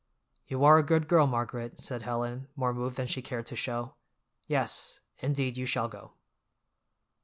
"You 0.47 0.63
are 0.65 0.79
a 0.79 0.83
good 0.83 1.07
girl, 1.07 1.27
Margaret," 1.27 1.77
said 1.77 2.01
Helen, 2.01 2.47
more 2.55 2.73
moved 2.73 2.95
than 2.97 3.05
she 3.05 3.21
cared 3.21 3.45
to 3.45 3.55
show. 3.55 3.93
"Yes, 4.47 4.99
indeed, 5.21 5.57
you 5.57 5.67
shall 5.67 5.89
go." 5.89 6.13